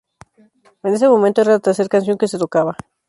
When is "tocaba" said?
2.39-2.75